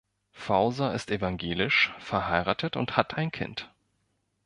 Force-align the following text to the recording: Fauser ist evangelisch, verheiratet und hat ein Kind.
Fauser 0.31 0.95
ist 0.95 1.11
evangelisch, 1.11 1.93
verheiratet 1.99 2.75
und 2.75 2.97
hat 2.97 3.13
ein 3.19 3.31
Kind. 3.31 3.71